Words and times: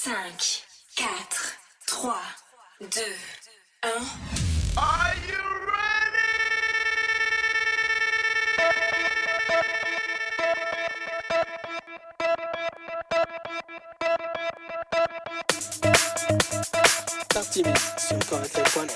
5, 0.00 0.62
4, 0.96 1.08
3, 1.88 2.14
2, 2.88 3.00
1. 3.82 3.90
Are 4.78 5.14
you 5.26 5.42
ready? 5.66 6.28
Parti 17.34 17.62
sur 17.98 18.18
le. 18.30 18.86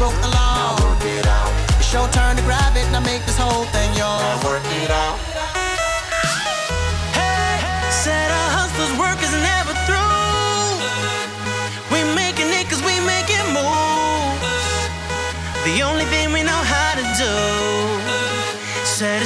broke 0.00 0.16
the 0.24 0.32
law. 0.32 0.56
Now 0.56 0.80
work 0.80 1.04
it 1.04 1.26
out. 1.28 1.52
It's 1.76 1.92
your 1.92 2.08
turn 2.08 2.32
to 2.40 2.42
grab 2.48 2.72
it. 2.72 2.88
Now 2.88 3.04
make 3.04 3.20
this 3.28 3.36
whole 3.36 3.68
thing 3.68 3.90
yours. 4.00 4.24
Now 4.24 4.48
work 4.48 4.64
it 4.80 4.88
out. 4.88 5.20
Hey, 7.12 7.60
said 7.92 8.32
hustler's 8.56 8.96
work 8.96 9.20
is 9.20 9.34
never 9.44 9.76
through. 9.84 10.00
We 11.92 12.00
making 12.16 12.48
we 12.88 12.96
making 13.04 13.44
moves. 13.52 14.48
The 15.68 15.84
only 15.84 16.06
thing 16.08 16.32
we 16.32 16.42
know 16.48 16.62
how 16.74 16.90
to 16.96 17.04
do. 17.20 17.36
Said 18.88 19.20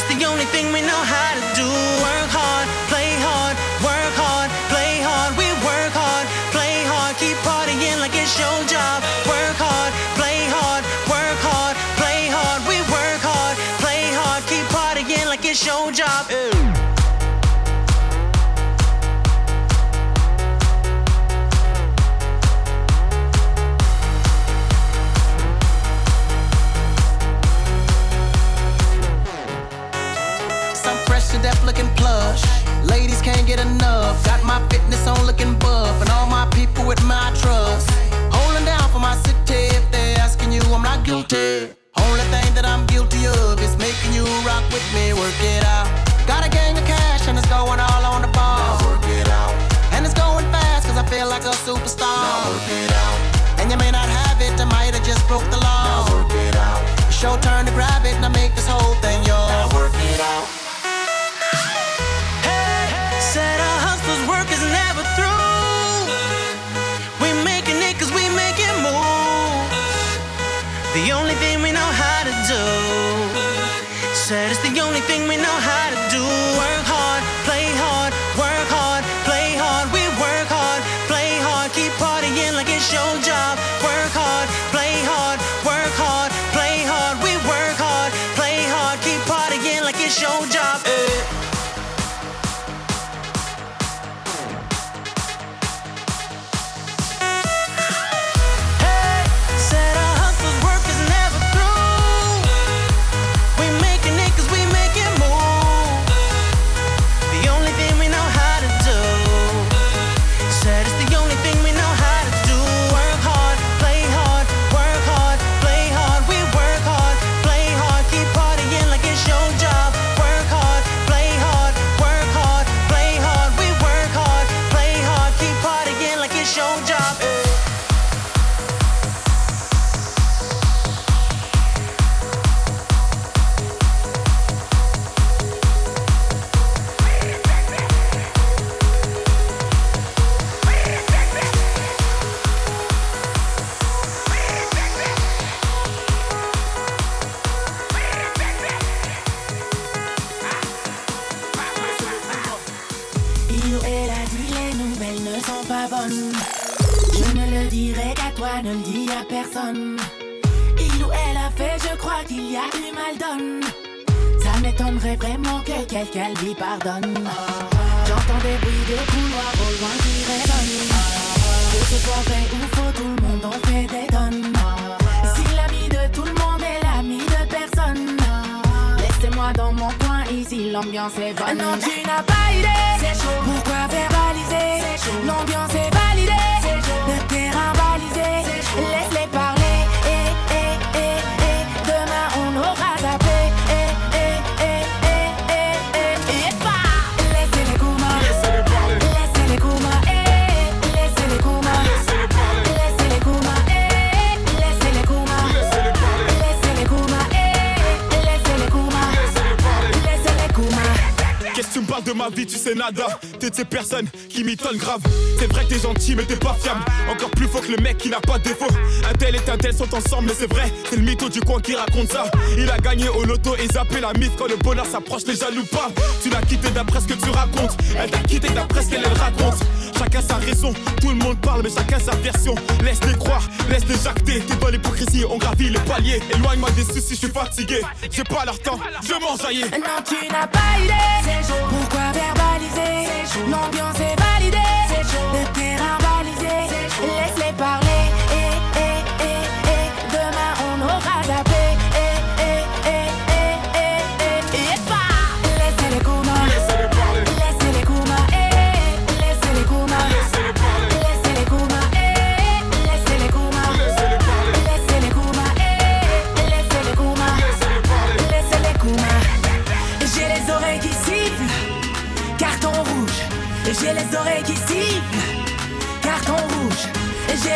qui 218.04 218.11
n'a 218.11 218.20
pas 218.20 218.38
de 218.38 218.44
défaut. 218.44 218.68
Un 219.08 219.14
tel 219.14 219.34
et 219.34 219.50
un 219.50 219.56
tel 219.56 219.75
sont 219.75 219.92
ensemble, 219.94 220.26
mais 220.26 220.34
c'est 220.38 220.52
vrai, 220.52 220.70
c'est 220.90 220.96
le 220.96 221.02
mytho 221.02 221.30
du 221.30 221.40
coin 221.40 221.58
qui 221.58 221.75
raconte 221.75 222.12
ça. 222.12 222.30
Il 222.58 222.70
a 222.70 222.76
gagné 222.76 223.08
au 223.08 223.25
loto 223.25 223.56
et 223.56 223.66
zappé 223.66 223.99
la 223.99 224.12
mythe 224.12 224.32
quand 224.37 224.46
le 224.46 224.56
bonheur 224.56 224.84
s'approche, 224.84 225.23
les 225.26 225.37
jaloux 225.37 225.64
pas. 225.64 225.88
Tu 226.23 226.28
l'as 226.28 226.42
quitté 226.42 226.68
d'après 226.68 227.00
ce 227.00 227.06
que 227.06 227.14
tu 227.14 227.30
racontes, 227.30 227.75
elle 227.99 228.11
t'a 228.11 228.18
quitté 228.18 228.50
d'après 228.50 228.82
ce 228.82 228.90
qu'elle 228.90 229.06
raconte. 229.06 229.54
Chacun 229.96 230.20
sa 230.20 230.37
raison, 230.37 230.75
tout 231.00 231.08
le 231.08 231.14
monde 231.14 231.38
parle, 231.40 231.62
mais 231.62 231.70
chacun 231.70 231.99
sa 231.99 232.14
version. 232.16 232.54
Laisse-les 232.84 233.14
croire, 233.14 233.42
laisse-les 233.70 233.96
jacter. 234.04 234.40
T'es 234.40 234.56
dans 234.56 234.68
l'hypocrisie, 234.68 235.25
on 235.30 235.38
gravit 235.38 235.70
les 235.70 235.80
paliers. 235.80 236.20
Éloigne-moi 236.34 236.70
des 236.73 236.84
soucis, 236.84 237.14
je 237.14 237.26
suis 237.26 237.30
fatigué. 237.30 237.80
J'ai 238.11 238.25
pas 238.25 238.44
leur 238.44 238.58
temps, 238.58 238.78
je 239.02 239.14
m'enjailler. 239.14 239.64
Non, 239.64 240.02
tu 240.06 240.28
n'as 240.30 240.46
pas 240.46 240.58
idée. 240.78 241.42
Pourquoi 241.70 242.12
verbaliser? 242.12 243.08
L'ambiance 243.50 243.96
est 243.96 244.20
validée. 244.20 245.74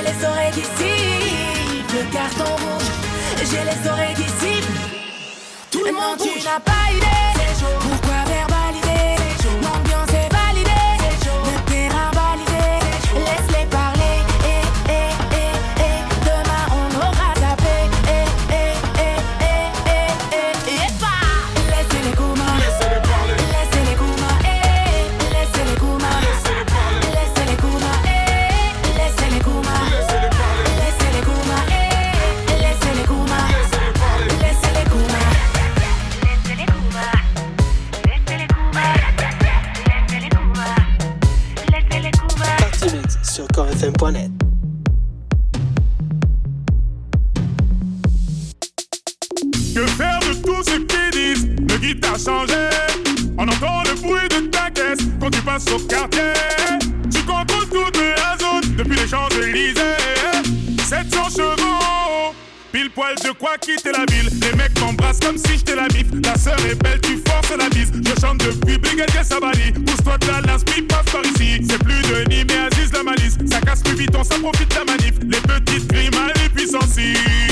les 0.08 0.24
oreilles 0.24 0.52
qui 0.52 0.62
le 1.96 2.12
carton 2.12 2.44
rouge. 2.44 2.90
J'ai 3.50 3.64
les 3.64 3.90
oreilles 3.90 4.14
qui. 4.14 4.24
Tout 5.70 5.84
le 5.84 5.92
monde, 5.92 6.18
tu 6.18 6.40
pas 6.60 6.92
idée. 6.92 7.17
dégage 68.90 69.24
Sabali. 69.24 69.72
Pousse-toi 69.72 70.18
de 70.18 70.26
la 70.26 70.40
lance, 70.52 70.64
puis 70.64 70.82
passe 70.82 71.06
par 71.12 71.24
ici. 71.24 71.60
C'est 71.68 71.78
plus 71.78 72.02
de 72.02 72.28
Nîmes 72.28 72.46
mais 72.48 72.76
Aziz 72.76 72.92
la 72.92 73.02
malice. 73.02 73.36
Ça 73.50 73.60
casse 73.60 73.82
plus 73.82 73.96
vite, 73.96 74.14
on 74.16 74.24
s'en 74.24 74.40
profite 74.40 74.74
la 74.74 74.84
manif. 74.84 75.14
Les 75.22 75.40
petites 75.40 75.86
grimaces 75.88 76.44
et 76.44 76.48
puis. 76.50 77.47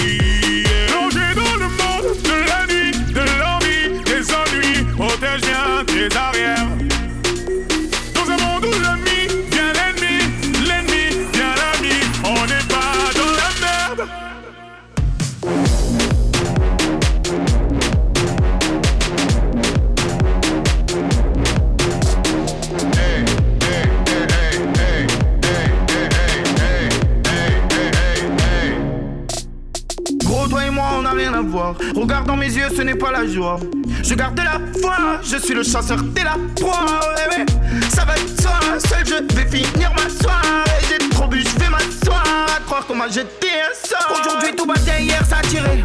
Je 35.47 35.53
suis 35.53 35.59
le 35.59 35.63
chasseur, 35.63 35.99
t'es 36.13 36.25
la 36.25 36.35
proie, 36.57 37.15
bébé. 37.15 37.47
Ça 37.95 38.05
va 38.05 38.17
être 38.17 38.43
toi, 38.43 38.59
seul 38.81 39.07
je 39.07 39.37
vais 39.37 39.47
finir 39.47 39.93
ma 39.95 40.11
soirée. 40.11 40.65
J'ai 40.89 41.09
trop 41.11 41.29
bu, 41.29 41.41
je 41.41 41.61
vais 41.61 41.71
m'asseoir. 41.71 42.25
À 42.57 42.61
croire 42.63 42.85
qu'on 42.85 42.97
m'a 42.97 43.07
jeté 43.07 43.47
un 43.53 43.89
sort. 43.89 44.19
Aujourd'hui 44.21 44.57
tout 44.57 44.67
va 44.67 44.75
hier 45.01 45.25
ça 45.25 45.37
a 45.37 45.43
tiré. 45.43 45.85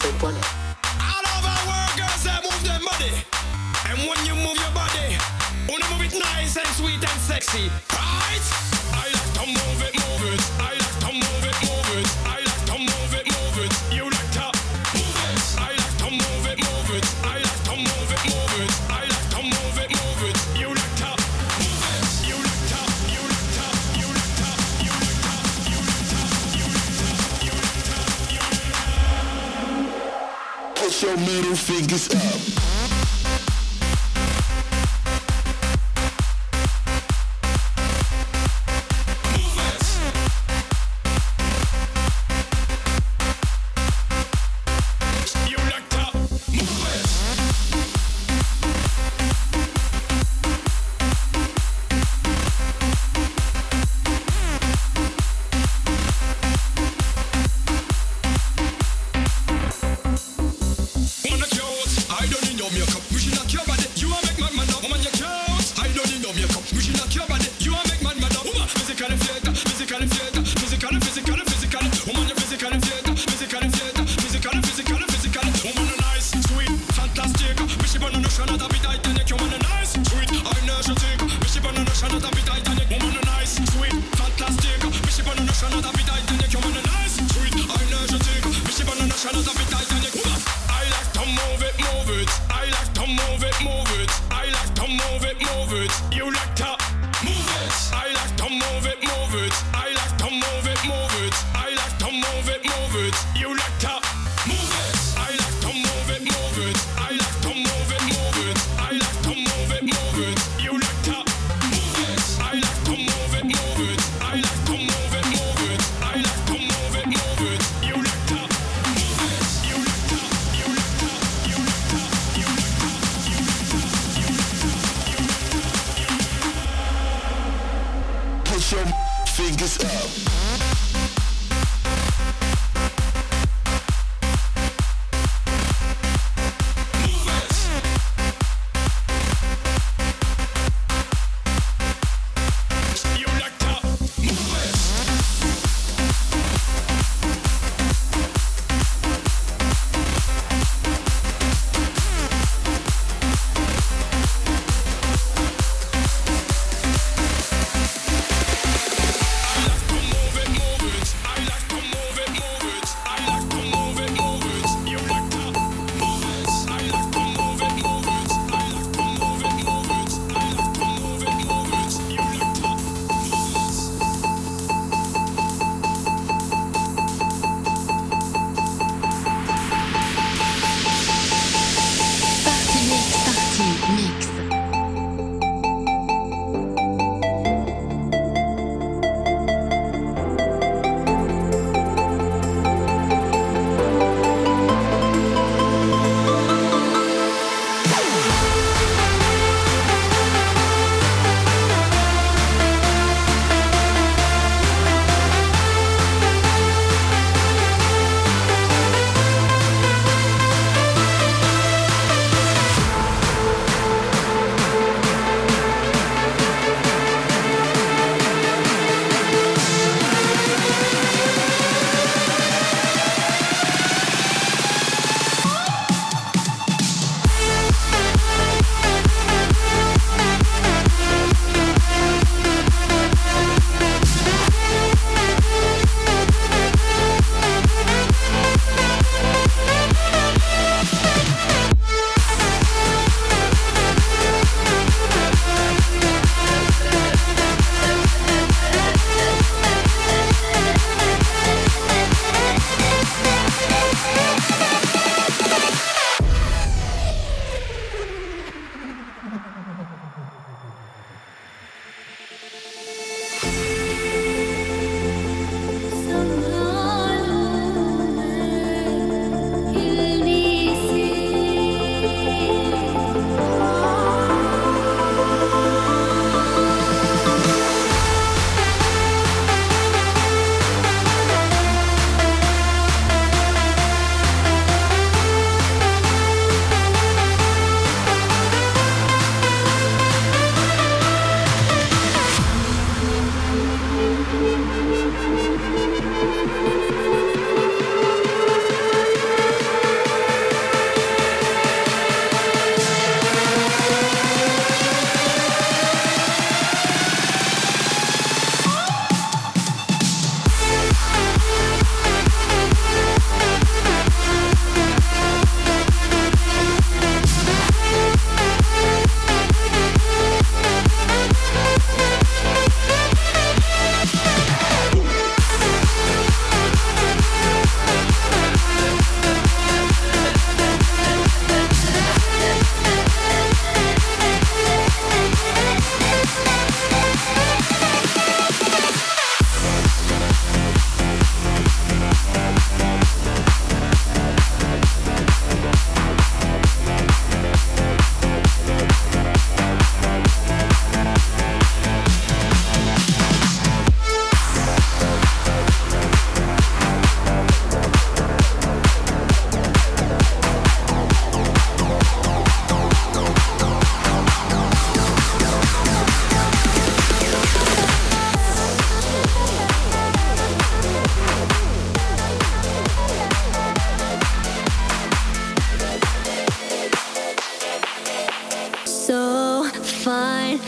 for 0.00 0.12
money. 0.24 0.40
All 0.96 1.24
of 1.36 1.44
our 1.44 1.62
world 1.68 1.94
girls 1.96 2.22
that 2.24 2.40
move 2.42 2.62
their 2.64 2.80
body. 2.80 3.12
And 3.88 4.08
when 4.08 4.18
you 4.24 4.34
move 4.34 4.56
your 4.56 4.72
body, 4.72 5.16
only 5.68 5.86
move 5.92 6.02
it 6.08 6.18
nice 6.18 6.56
and 6.56 6.68
sweet 6.80 7.00
and 7.04 7.20
sexy. 7.20 7.89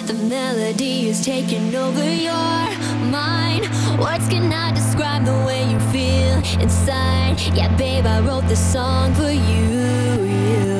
The 0.07 0.15
melody 0.15 1.09
is 1.09 1.25
taking 1.25 1.75
over 1.75 2.05
your 2.05 2.33
mind. 3.11 3.63
Words 4.01 4.27
cannot 4.29 4.75
describe 4.75 5.25
the 5.25 5.39
way 5.47 5.71
you 5.71 5.79
feel 5.93 6.37
inside. 6.61 7.41
Yeah, 7.55 7.75
babe, 7.77 8.07
I 8.07 8.21
wrote 8.21 8.47
this 8.49 8.61
song 8.73 9.15
for 9.15 9.31
you, 9.31 9.69
you, 10.37 10.73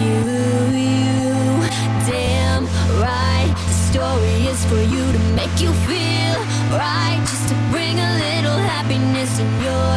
you, 0.00 0.18
you. 0.84 1.32
Damn 2.06 2.64
right, 3.00 3.52
the 3.56 3.74
story 3.90 4.46
is 4.46 4.64
for 4.66 4.80
you 4.94 5.04
to 5.12 5.18
make 5.34 5.60
you 5.60 5.72
feel 5.88 6.38
right. 6.70 7.18
Just 7.22 7.48
to 7.48 7.54
bring 7.72 7.98
a 7.98 8.10
little 8.26 8.58
happiness 8.72 9.38
in 9.40 9.50
your 9.62 9.96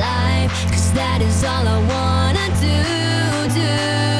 life. 0.00 0.52
Cause 0.72 0.92
that 0.94 1.20
is 1.22 1.44
all 1.44 1.66
I 1.66 1.78
wanna 1.94 2.46
do, 2.60 3.54
do. 3.60 4.17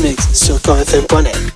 Mix 0.00 0.28
sur 0.34 0.60
Core 0.60 0.78
FM.net. 0.80 1.55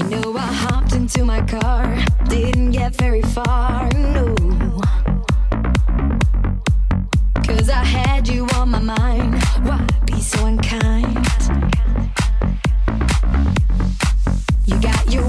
You 0.00 0.08
know, 0.08 0.34
I 0.34 0.46
hopped 0.46 0.94
into 0.94 1.26
my 1.26 1.42
car, 1.42 1.94
didn't 2.26 2.70
get 2.70 2.94
very 2.94 3.20
far, 3.20 3.86
no. 3.92 4.34
Cause 7.46 7.68
I 7.68 7.84
had 7.84 8.26
you 8.26 8.46
on 8.54 8.70
my 8.70 8.78
mind, 8.78 9.34
why 9.62 9.86
be 10.06 10.18
so 10.22 10.46
unkind? 10.46 11.18
You 14.64 14.80
got 14.80 15.12
your 15.12 15.28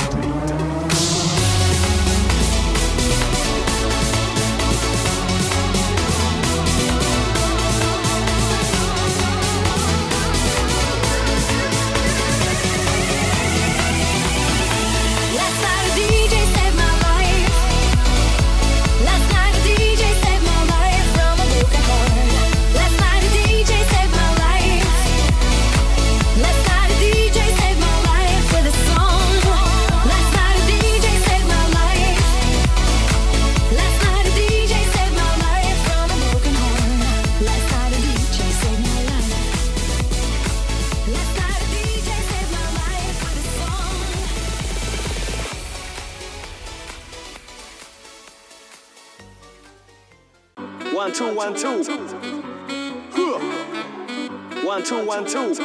one, 51.41 51.55
two. 51.55 51.83
One, 54.63 54.83
two, 54.83 55.05
one, 55.05 55.25
two. 55.25 55.55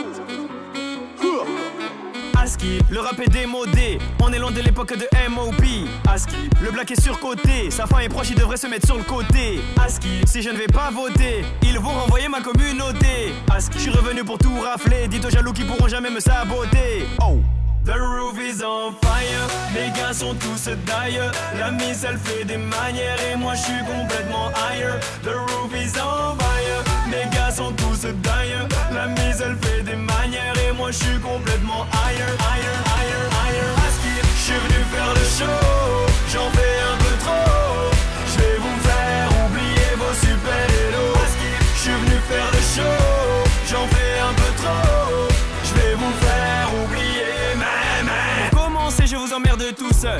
ASCII, 2.34 2.80
le 2.90 3.00
rap 3.00 3.18
est 3.20 3.28
démodé, 3.28 3.98
on 4.22 4.32
est 4.32 4.38
loin 4.38 4.52
de 4.52 4.60
l'époque 4.60 4.96
de 4.96 5.06
MOB. 5.28 5.88
ASCII, 6.08 6.48
le 6.62 6.70
black 6.70 6.92
est 6.92 7.00
surcoté, 7.00 7.70
sa 7.70 7.86
fin 7.86 7.98
est 7.98 8.08
proche, 8.08 8.30
il 8.30 8.36
devrait 8.36 8.56
se 8.56 8.68
mettre 8.68 8.86
sur 8.86 8.96
le 8.96 9.02
côté. 9.02 9.60
Aski 9.84 10.22
si 10.26 10.40
je 10.40 10.50
ne 10.50 10.56
vais 10.56 10.66
pas 10.66 10.90
voter, 10.90 11.44
ils 11.62 11.78
vont 11.78 11.90
renvoyer 11.90 12.28
ma 12.28 12.40
communauté. 12.40 13.34
ASCII, 13.54 13.74
je 13.74 13.80
suis 13.80 13.90
revenu 13.90 14.24
pour 14.24 14.38
tout 14.38 14.58
rafler, 14.60 15.08
dites 15.08 15.26
aux 15.26 15.30
jaloux 15.30 15.52
qui 15.52 15.64
pourront 15.64 15.88
jamais 15.88 16.10
me 16.10 16.20
saboter. 16.20 17.06
Oh. 17.20 17.38
The 17.86 17.94
roof 18.00 18.36
is 18.40 18.64
on 18.64 18.92
fire, 19.00 19.46
mes 19.72 19.96
gars 19.96 20.12
sont 20.12 20.34
tous 20.34 20.68
d'ailleurs. 20.84 21.30
La 21.56 21.70
mise 21.70 22.04
elle 22.04 22.18
fait 22.18 22.44
des 22.44 22.56
manières 22.56 23.16
et 23.30 23.36
moi 23.36 23.54
je 23.54 23.62
suis 23.62 23.84
complètement 23.86 24.50
higher. 24.56 24.98
The 25.22 25.36
roof 25.36 25.72
is 25.72 25.92
on 25.96 26.34
fire, 26.36 26.82
mes 27.06 27.30
gars 27.32 27.52
sont 27.52 27.70
tous 27.74 28.02
d'ailleurs. 28.24 28.66
La 28.92 29.06
mise 29.06 29.40
elle 29.40 29.56
fait 29.62 29.82
des 29.84 29.94
manières 29.94 30.58
et 30.68 30.72
moi 30.72 30.90
je 30.90 30.96
suis 30.96 31.20
complètement 31.20 31.86
higher, 31.92 32.34
higher, 32.50 32.76
higher, 32.90 33.24
higher. 33.38 33.70
Aski, 33.86 34.14
je 34.34 34.42
suis 34.42 34.58
venu 34.66 34.84
faire 34.90 35.14
le 35.14 35.24
show, 35.38 35.65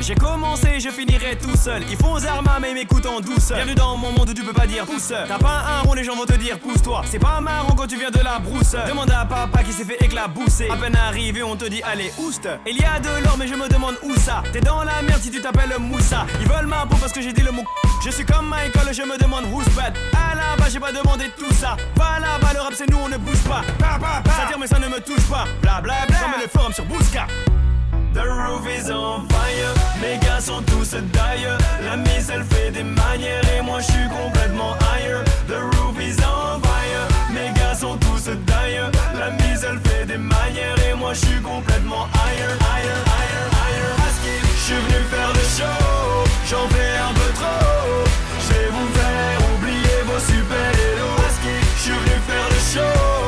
J'ai 0.00 0.14
commencé, 0.14 0.78
je 0.78 0.90
finirai 0.90 1.36
tout 1.36 1.56
seul. 1.56 1.82
Ils 1.90 1.96
font 1.96 2.16
armes, 2.24 2.48
mais 2.60 2.74
m'écoutent 2.74 3.06
en 3.06 3.20
douceur. 3.20 3.56
Bienvenue 3.56 3.74
dans 3.74 3.96
mon 3.96 4.12
monde 4.12 4.28
où 4.28 4.34
tu 4.34 4.42
peux 4.42 4.52
pas 4.52 4.66
dire 4.66 4.84
pousse. 4.84 5.08
T'as 5.08 5.38
pas 5.38 5.64
un 5.68 5.80
rond, 5.82 5.94
les 5.94 6.04
gens 6.04 6.14
vont 6.14 6.26
te 6.26 6.34
dire 6.34 6.58
pousse-toi. 6.58 7.02
C'est 7.10 7.18
pas 7.18 7.40
marrant 7.40 7.74
quand 7.74 7.86
tu 7.86 7.96
viens 7.96 8.10
de 8.10 8.18
la 8.20 8.38
brousse. 8.38 8.76
Demande 8.86 9.10
à 9.10 9.24
papa 9.24 9.62
qui 9.62 9.72
s'est 9.72 9.84
fait 9.84 9.96
éclabousser. 10.04 10.68
À 10.68 10.76
peine 10.76 10.96
arrivé, 10.96 11.42
on 11.42 11.56
te 11.56 11.64
dit 11.64 11.82
allez, 11.82 12.12
ouste. 12.18 12.48
Il 12.66 12.76
y 12.76 12.84
a 12.84 13.00
de 13.00 13.24
l'or, 13.24 13.36
mais 13.38 13.48
je 13.48 13.54
me 13.54 13.68
demande 13.68 13.96
où 14.02 14.14
ça. 14.16 14.42
T'es 14.52 14.60
dans 14.60 14.84
la 14.84 15.02
merde 15.02 15.20
si 15.22 15.30
tu 15.30 15.40
t'appelles 15.40 15.74
Moussa. 15.78 16.26
Ils 16.40 16.48
veulent 16.48 16.66
ma 16.66 16.86
peau 16.86 16.96
parce 16.96 17.12
que 17.12 17.22
j'ai 17.22 17.32
dit 17.32 17.42
le 17.42 17.52
mot. 17.52 17.64
Je 18.04 18.10
suis 18.10 18.24
comme 18.24 18.48
Michael, 18.48 18.92
je 18.92 19.02
me 19.02 19.18
demande 19.18 19.44
who's 19.50 19.68
bad. 19.70 19.94
À 20.12 20.34
la 20.34 20.56
bas, 20.56 20.68
j'ai 20.70 20.80
pas 20.80 20.92
demandé 20.92 21.30
tout 21.38 21.52
ça. 21.54 21.76
Pas 21.94 22.18
là-bas, 22.20 22.52
le 22.52 22.60
rap 22.60 22.74
c'est 22.74 22.88
nous, 22.90 22.98
on 22.98 23.08
ne 23.08 23.16
bouge 23.16 23.42
pas. 23.48 23.62
Ça 23.80 24.46
tire, 24.48 24.58
mais 24.58 24.66
ça 24.66 24.78
ne 24.78 24.88
me 24.88 25.00
touche 25.00 25.26
pas. 25.28 25.44
Bla 25.62 25.80
bla 25.80 26.06
bla. 26.06 26.18
Le 26.42 26.48
forum 26.48 26.72
sur 26.72 26.84
Bouska. 26.84 27.26
The 28.16 28.24
roof 28.24 28.66
is 28.66 28.90
on 28.90 29.28
fire, 29.28 29.74
mes 30.00 30.16
gars 30.24 30.40
sont 30.40 30.62
tous 30.62 30.96
d'ailleurs. 31.12 31.58
La 31.84 31.98
mise 31.98 32.30
elle 32.32 32.44
fait 32.44 32.70
des 32.70 32.82
manières 32.82 33.44
et 33.54 33.60
moi 33.60 33.78
je 33.80 33.92
suis 33.92 34.08
complètement 34.08 34.72
higher. 34.80 35.20
The 35.46 35.60
roof 35.76 36.00
is 36.00 36.16
on 36.24 36.58
fire, 36.64 37.06
mes 37.30 37.52
gars 37.52 37.74
sont 37.74 37.98
tous 37.98 38.30
d'ailleurs. 38.46 38.90
La 39.18 39.32
mise 39.32 39.66
elle 39.68 39.80
fait 39.80 40.06
des 40.06 40.16
manières 40.16 40.80
et 40.88 40.94
moi 40.94 41.12
je 41.12 41.26
suis 41.26 41.40
complètement 41.42 42.08
higher, 42.24 42.56
higher, 42.72 43.00
higher. 43.60 43.92
Aski, 44.08 44.34
je 44.40 44.62
suis 44.64 44.80
venu 44.80 45.04
faire 45.12 45.32
le 45.36 45.44
show, 45.56 46.24
j'en 46.48 46.66
fais 46.72 46.96
un 46.96 47.12
peu 47.12 47.30
trop. 47.36 48.00
Je 48.40 48.54
vais 48.54 48.70
vous 48.70 48.88
faire 48.96 49.38
oublier 49.52 49.98
vos 50.08 50.20
super-héros. 50.20 51.20
Aski, 51.28 51.54
je 51.76 51.82
suis 51.82 51.92
venu 51.92 52.16
faire 52.26 52.48
le 52.48 52.60
show, 52.72 53.25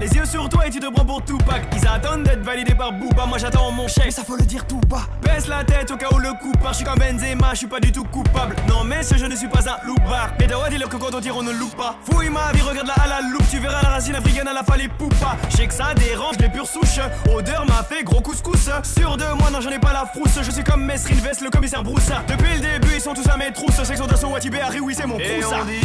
Les 0.00 0.08
yeux 0.12 0.24
sur 0.24 0.48
toi 0.48 0.66
et 0.66 0.70
tu 0.70 0.80
te 0.80 0.90
prends 0.90 1.04
pour 1.04 1.22
tout 1.24 1.38
pack. 1.38 1.62
Ils 1.76 1.86
attendent 1.86 2.24
d'être 2.24 2.42
validés 2.42 2.74
par 2.74 2.92
Booba. 2.92 3.26
Moi 3.26 3.38
j'attends 3.38 3.70
mon 3.70 3.86
chèque. 3.88 4.04
Mais 4.06 4.10
ça 4.10 4.24
faut 4.24 4.36
le 4.36 4.44
dire 4.44 4.66
tout 4.66 4.80
bas. 4.88 5.02
Baisse 5.22 5.46
la 5.48 5.64
tête 5.64 5.90
au 5.90 5.96
cas 5.96 6.08
où 6.12 6.18
le 6.18 6.32
coup 6.40 6.52
part. 6.62 6.72
Je 6.72 6.78
suis 6.78 6.84
comme 6.84 6.98
Benzema, 6.98 7.50
je 7.52 7.58
suis 7.58 7.66
pas 7.66 7.80
du 7.80 7.92
tout 7.92 8.04
coupable. 8.04 8.56
Non, 8.68 8.84
mais 8.84 9.02
ce 9.02 9.16
je 9.16 9.26
ne 9.26 9.36
suis 9.36 9.48
pas 9.48 9.60
un 9.68 9.86
loupard. 9.86 10.30
Mais 10.38 10.46
doit 10.46 10.68
dire 10.68 10.88
que 10.88 10.96
quand 10.96 11.14
on 11.14 11.20
tire, 11.20 11.36
on 11.36 11.42
ne 11.42 11.52
loupe 11.52 11.76
pas. 11.76 11.96
Fouille 12.10 12.30
ma 12.30 12.52
vie, 12.52 12.62
regarde 12.62 12.86
la 12.86 12.94
à 12.94 13.06
la 13.06 13.20
loupe. 13.20 13.44
Tu 13.50 13.58
verras 13.58 13.82
la 13.82 13.90
racine 13.90 14.14
africaine 14.14 14.48
à 14.48 14.52
la 14.52 14.62
falée 14.62 14.88
poupa. 14.88 15.36
Je 15.50 15.56
sais 15.56 15.66
que 15.66 15.74
ça 15.74 15.94
dérange 15.94 16.36
les 16.38 16.48
pures 16.48 16.66
souches. 16.68 17.00
Odeur 17.34 17.64
m'a 17.66 17.82
fait 17.82 18.02
gros 18.04 18.20
couscous. 18.20 18.70
Sûr 18.82 19.16
de 19.16 19.24
moi, 19.38 19.50
non, 19.50 19.60
j'en 19.60 19.70
ai 19.70 19.78
pas 19.78 19.92
la 19.92 20.06
frousse. 20.06 20.38
Je 20.42 20.50
suis 20.50 20.64
comme 20.64 20.84
Mesrine 20.84 21.18
Vest, 21.18 21.40
le 21.40 21.50
commissaire 21.50 21.82
Broussard. 21.82 22.24
Depuis 22.26 22.54
le 22.54 22.60
début, 22.60 22.94
ils 22.94 23.00
sont 23.00 23.14
tous 23.14 23.28
à 23.28 23.36
mes 23.36 23.52
trousses. 23.52 23.82
Section 23.82 24.06
d'assaut, 24.06 24.28
Watibé, 24.28 24.60
Harry, 24.60 24.80
oui, 24.80 24.94
c'est 24.96 25.06
mon 25.06 25.18
Et 25.18 25.38
Proussard. 25.40 25.60
on 25.62 25.64
dit, 25.64 25.84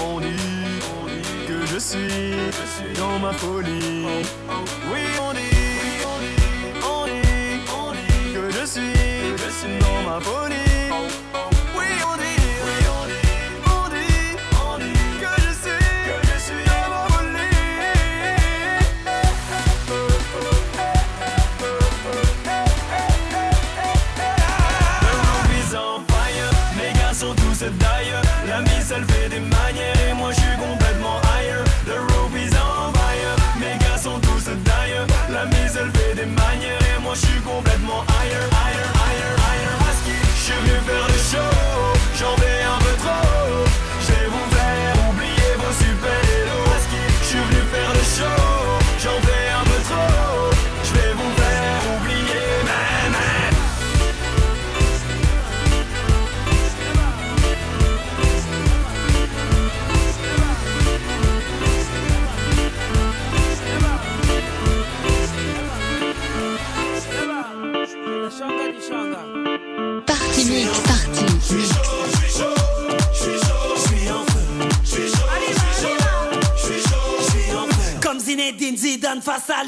on 0.00 0.20
dit 0.20 0.47
que 1.68 1.74
je 1.74 1.78
suis 1.78 2.94
dans 2.96 3.18
ma 3.18 3.32
folie. 3.32 4.06
Oui, 4.90 5.00
on 5.20 5.32
dit, 5.34 5.57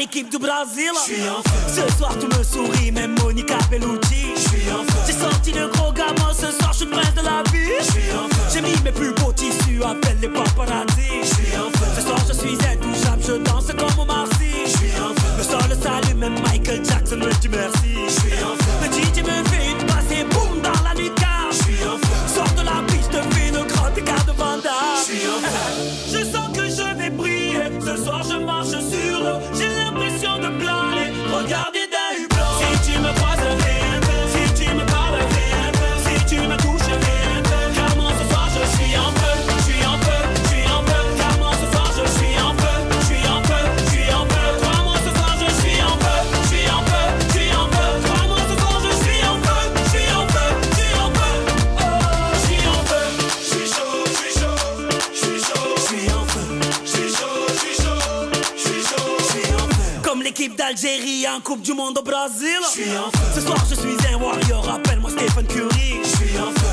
l'équipe 0.00 0.30
du 0.30 0.38
Brésil. 0.38 0.92
Ce 1.68 1.96
soir 1.98 2.12
tu 2.18 2.26
me 2.26 2.42
souris, 2.42 2.90
même 2.90 3.14
Monica 3.20 3.58
Bellucci. 3.70 4.32
J'ai 5.06 5.12
sorti 5.12 5.52
le 5.52 5.68
gros 5.68 5.92
gamin, 5.92 6.32
ce 6.32 6.50
soir 6.52 6.72
je 6.72 6.78
suis 6.78 6.86
prince 6.86 7.14
de 7.14 7.22
la 7.22 7.42
vie. 7.52 7.76
J'ai 8.52 8.62
mis 8.62 8.74
mes 8.82 8.92
plus 8.92 9.12
beaux 9.12 9.32
tissus, 9.32 9.82
appelle 9.84 10.16
les 10.22 10.28
paparazzi. 10.28 11.10
Ce 11.22 12.00
soir 12.00 12.18
je 12.26 12.32
suis 12.32 12.56
intouchable, 12.72 13.22
je 13.26 13.32
danse 13.44 13.66
comme 13.78 13.98
Omar 14.02 14.26
Sy 14.38 14.72
Le 15.36 15.42
sol 15.44 15.68
le 15.68 15.76
salut, 15.82 16.14
même 16.14 16.40
Michael 16.44 16.82
Jackson 16.82 17.16
me 17.16 17.30
dit 17.40 17.50
merci 17.50 18.59
l'Algérie 60.70 61.26
en 61.26 61.40
Coupe 61.40 61.62
du 61.62 61.74
Monde 61.74 61.98
au 61.98 62.02
Brésil. 62.02 62.60
Feu. 62.72 62.82
Ce 63.34 63.40
soir, 63.40 63.58
je 63.68 63.74
suis 63.74 63.96
un 64.14 64.18
warrior. 64.22 64.68
Appelle-moi 64.72 65.10
Stephen 65.10 65.44
Curry. 65.48 65.98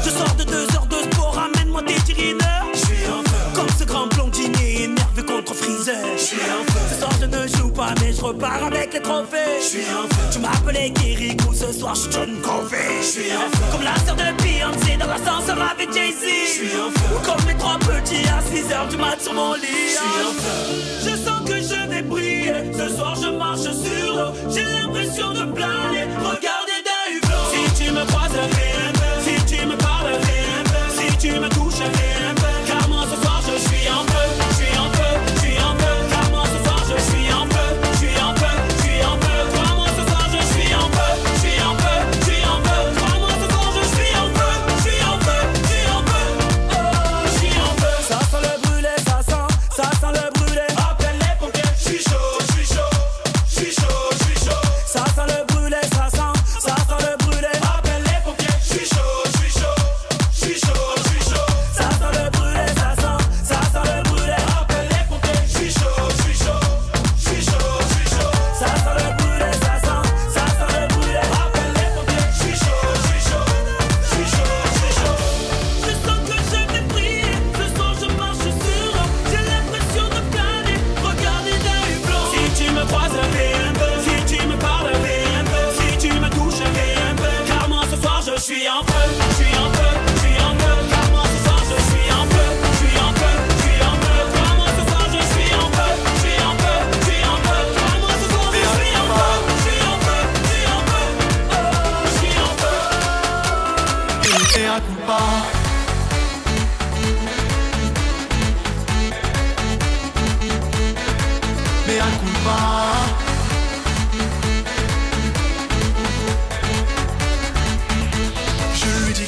Je 0.06 0.10
sors 0.12 0.36
de 0.36 0.44
deux 0.44 0.68
heures 0.76 0.86
de 0.86 1.12
sport. 1.12 1.34
Ramène-moi 1.34 1.82
tes 1.82 1.96
tirineurs. 2.02 2.68
J'suis 2.76 3.08
en 3.08 3.24
feu. 3.24 3.38
Comme 3.56 3.70
ce 3.70 3.86
grand 3.86 4.06
blondinier 4.06 4.84
énervé 4.84 5.24
contre 5.26 5.56
Freezer. 5.56 5.98
J'suis 6.16 6.38
en 6.38 6.64
feu. 6.72 6.80
Ce 6.92 7.00
soir, 7.00 7.12
je 7.20 7.26
ne 7.26 7.48
joue 7.48 7.72
pas, 7.72 7.96
mais 8.00 8.14
je 8.14 8.22
repars 8.22 8.66
avec 8.66 8.94
les 8.94 9.02
trophées. 9.02 9.58
J'suis 9.64 9.88
en 9.90 10.04
feu. 10.04 10.22
Tu 10.32 10.40
m'appelais 10.40 10.92
Kirikou. 10.92 11.52
Ce 11.56 11.74
soir, 11.74 11.96
je 11.96 12.12
John 12.12 12.40
Covey. 12.44 13.02
J'suis 13.02 13.32
en 13.36 13.50
feu. 13.50 13.64
Comme 13.72 13.84
la 13.84 13.96
sœur 14.06 14.16
de 14.16 14.44
Beyoncé 14.44 14.98
dans 15.00 15.08
l'ascenseur 15.08 15.58
avec 15.72 15.92
Jay-Z. 15.92 16.22
J'suis 16.22 16.78
en 16.78 16.92
feu. 16.92 17.16
Comme 17.26 17.48
les 17.48 17.58
trois 17.58 17.80
petits 17.80 18.28
à 18.28 18.42
6 18.44 18.72
heures 18.72 18.88
du 18.90 18.98
mat 18.98 19.20
sur 19.20 19.34
mon 19.34 19.56
lit. 19.56 19.98
Je 21.04 21.10
sens 21.10 21.42
que 21.48 21.56
je 21.56 21.90
vais 21.90 22.04
briller. 22.04 22.37
Ce 22.48 22.96
soir 22.96 23.16
je 23.16 23.30
marche 23.30 23.62
sur 23.62 24.16
l'eau, 24.16 24.32
j'ai 24.50 24.64
l'impression 24.64 25.34
de 25.34 25.52
planer. 25.52 26.06
Regardez 26.20 26.80
d'un 26.88 27.06
hublot. 27.14 27.46
Si 27.52 27.84
tu 27.84 27.92
me 27.92 28.06
croises, 28.06 28.32
si 29.22 29.46
tu 29.46 29.66
me 29.66 29.76
parles, 29.76 30.14
si 30.96 31.18
tu 31.18 31.40
me 31.40 31.50
touches, 31.50 31.84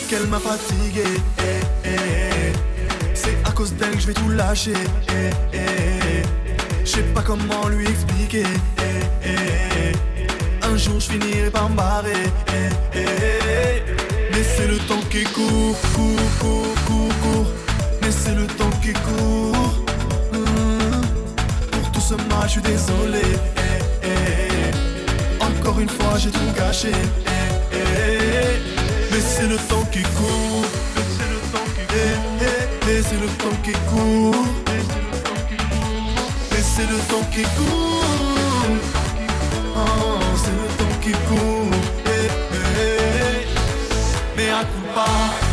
qu'elle 0.10 0.28
m'a 0.28 0.40
fatigué. 0.40 1.04
Eh. 1.86 2.52
C'est 3.14 3.38
à 3.46 3.52
cause 3.52 3.74
d'elle 3.74 3.92
que 3.92 4.02
je 4.02 4.08
vais 4.08 4.14
tout 4.14 4.30
lâcher. 4.30 4.74
Je 6.84 6.90
sais 6.90 7.04
pas 7.14 7.22
comment 7.22 7.68
lui 7.68 7.86
expliquer. 7.88 8.44
Un 10.64 10.78
jour 10.78 11.00
je 11.00 11.12
finirai 11.12 11.52
par 11.52 11.70
me 11.70 11.76
barrer. 11.76 12.24
Mais 12.96 14.44
c'est 14.44 14.68
le 14.68 14.78
temps 14.88 15.04
qui 15.12 15.24
court, 15.26 15.78
court, 15.94 16.30
court, 16.40 16.76
court, 16.88 17.14
court. 17.22 17.52
Mais 18.02 18.12
c'est 18.12 18.34
le 18.34 18.48
temps 18.48 18.72
qui 18.82 18.94
court. 18.94 19.84
Pour 21.72 21.92
tout 21.92 22.02
ce 22.02 22.16
mal, 22.16 22.46
je 22.46 22.52
suis 22.54 22.62
désolé. 22.62 23.26
Encore 25.40 25.80
une 25.80 25.90
fois, 25.90 26.18
j'ai 26.18 26.32
tout 26.32 26.52
gâché. 26.58 26.92
C'est 29.40 29.48
le 29.48 29.56
temps 29.56 29.86
qui 29.90 30.02
court. 30.02 30.66
Eh, 31.78 31.96
eh, 32.42 32.90
eh, 32.90 33.02
c'est 33.02 33.16
le 33.16 33.28
temps 33.38 33.56
qui 33.64 33.72
court. 33.72 34.36
c'est 34.66 35.00
le 35.00 35.18
temps 35.24 35.42
qui 35.48 35.56
court. 35.56 36.52
Laissez 36.52 36.86
le 36.92 36.98
temps 37.08 37.26
qui 37.32 37.44
court. 37.44 38.04
C'est 40.36 40.52
le 40.52 40.68
temps 40.78 40.96
qui 41.02 41.12
court. 41.12 41.72
Mais 44.36 44.50
à 44.50 44.66
coup 44.66 44.86
pas. 44.94 45.49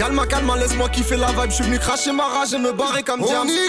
Calme, 0.00 0.26
calme, 0.26 0.54
laisse-moi 0.58 0.88
kiffer 0.88 1.18
la 1.18 1.26
vibe. 1.26 1.50
Je 1.50 1.56
suis 1.56 1.64
venu 1.64 1.78
cracher 1.78 2.10
ma 2.10 2.24
rage 2.24 2.54
et 2.54 2.58
me 2.58 2.72
barrer 2.72 3.02
comme 3.02 3.20
diable. 3.20 3.44
On 3.44 3.48
y. 3.50 3.68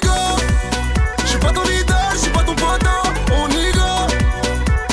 Je 1.23 1.27
suis 1.27 1.37
pas 1.39 1.51
ton 1.51 1.63
idole, 1.63 1.97
je 2.13 2.17
suis 2.19 2.31
pas 2.31 2.43
ton 2.43 2.55
pote. 2.55 2.81
Hein. 2.85 3.13
On 3.33 3.49
y 3.49 3.69
go. 3.73 3.81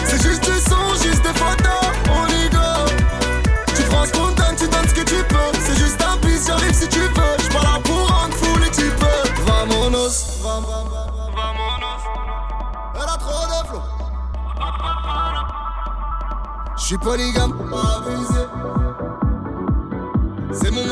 C'est 0.05 0.21
juste 0.21 0.43
du 0.43 0.59
son, 0.59 1.01
juste 1.01 1.23
des 1.23 1.29
photos. 1.39 1.93
On 2.11 2.27
y 2.27 2.49
go. 2.51 2.59
Tu 3.77 3.83
prends 3.85 4.05
ce 4.05 4.13
qu'on 4.15 4.33
donne, 4.33 4.57
tu 4.59 4.67
donnes 4.67 4.89
ce 4.89 4.95
que 4.95 5.03
tu 5.03 5.15
peux. 5.29 5.53
C'est 5.65 5.79
juste 5.79 6.03
un 6.03 6.17
bis, 6.27 6.45
j'arrive 6.45 6.75
si 6.75 6.89
tu 6.89 6.99
veux. 6.99 7.37
Je 7.39 7.49
pas 7.53 7.63
là 7.63 7.79
pour 7.85 8.09
rendre 8.09 8.35
fou 8.35 8.59
les 8.59 8.71
types. 8.71 9.05
Vamonos. 9.47 10.41
Vamonos. 10.43 10.89
Elle 12.97 13.03
a 13.03 13.17
trop 13.17 13.47
de 13.47 13.69
flow. 13.69 13.83
Je 16.79 16.83
suis 16.83 16.99
polygame, 16.99 17.53
pas 17.71 17.99
abusé. 17.99 18.43
C'est 20.51 20.71
mon 20.73 20.88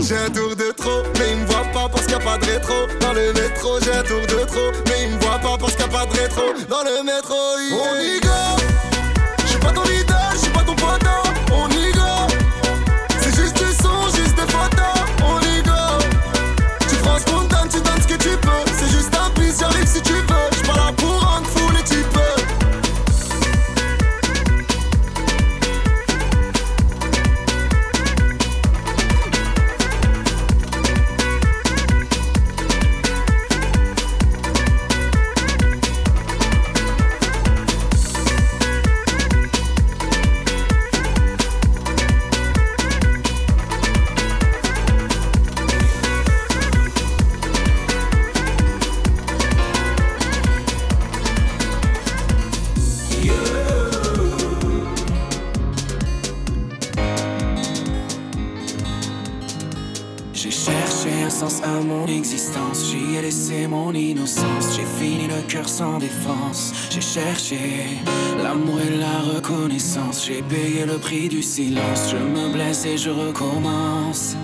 j'ai 0.00 0.16
un 0.16 0.30
tour 0.30 0.56
de 0.56 0.72
trop, 0.72 1.02
mais 1.18 1.32
ils 1.32 1.36
me 1.36 1.46
voit 1.46 1.64
pas 1.72 1.88
parce 1.88 2.06
qu'il 2.06 2.16
n'y 2.16 2.22
a 2.22 2.24
pas 2.24 2.38
de 2.38 2.46
rétro. 2.46 2.74
Dans 3.00 3.12
le 3.12 3.32
métro, 3.32 3.78
j'ai 3.80 3.92
un 3.92 4.02
tour 4.02 4.20
de 4.22 4.44
trop, 4.46 4.70
mais 4.86 5.04
ils 5.04 5.14
me 5.14 5.20
voit 5.20 5.38
pas 5.38 5.56
parce 5.58 5.76
qu'il 5.76 5.86
n'y 5.86 5.94
a 5.94 5.98
pas 5.98 6.06
de 6.06 6.18
rétro. 6.18 6.42
Dans 6.68 6.82
le 6.82 7.02
métro, 7.04 7.36
yeah. 7.58 7.76
on 7.78 8.00
y 8.00 8.20
go. 8.20 8.89
l'amour 68.42 68.80
et 68.80 68.96
la 68.96 69.34
reconnaissance. 69.34 70.26
J'ai 70.26 70.42
payé 70.42 70.84
le 70.86 70.98
prix 70.98 71.28
du 71.28 71.42
silence. 71.42 72.10
Je 72.10 72.16
me 72.16 72.52
blesse 72.52 72.84
et 72.84 72.96
je 72.96 73.10
recommence. 73.10 74.36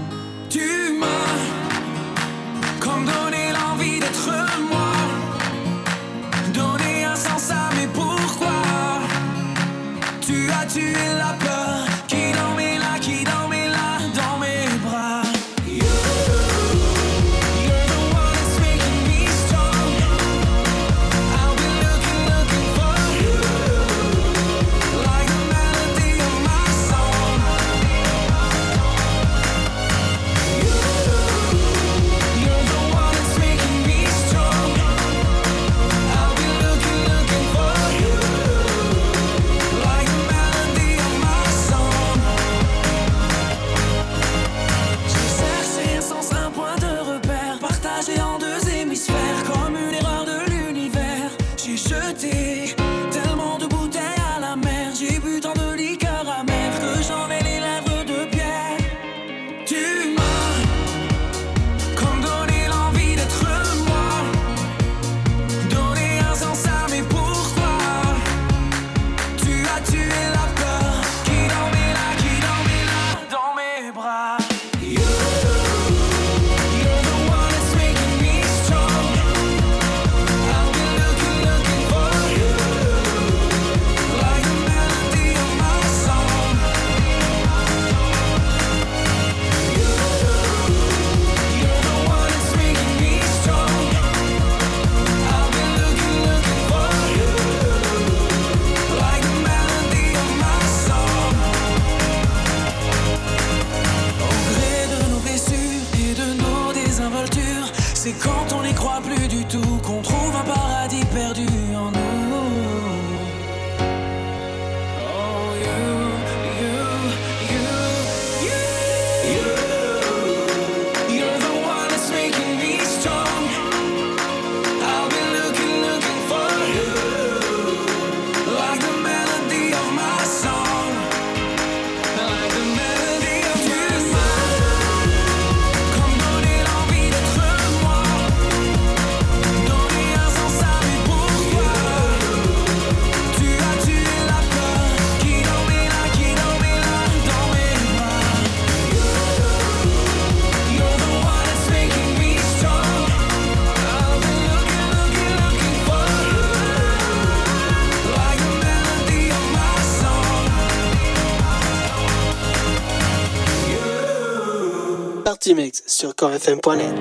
Sur 165.47 166.13
corefm.net. 166.17 166.93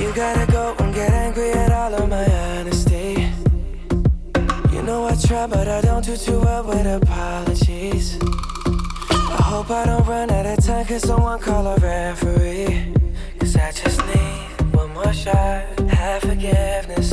You 0.00 0.14
gotta 0.14 0.50
go 0.50 0.74
and 0.78 0.94
get 0.94 1.10
angry 1.10 1.50
at 1.50 1.70
all 1.72 1.92
of 1.92 2.08
my 2.08 2.24
honesty. 2.24 3.28
You 4.72 4.82
know 4.82 5.04
I 5.04 5.14
try, 5.16 5.46
but 5.46 5.68
I 5.68 5.82
don't 5.82 6.02
do 6.02 6.16
too 6.16 6.40
well 6.40 6.64
with 6.64 6.86
apologies. 6.86 8.18
I 9.10 9.42
hope 9.42 9.70
I 9.70 9.84
don't 9.84 10.06
run 10.06 10.30
out 10.30 10.46
of 10.46 10.64
time, 10.64 10.86
cause 10.86 11.02
someone 11.02 11.38
call 11.38 11.66
a 11.66 11.76
referee. 11.76 12.94
Cause 13.38 13.56
I 13.56 13.72
just 13.72 14.00
need 14.06 14.74
one 14.74 14.94
more 14.94 15.12
shot, 15.12 15.78
have 15.90 16.22
forgiveness. 16.22 17.12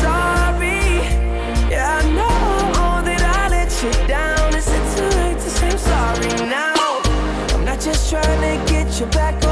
your 9.01 9.09
back 9.09 9.50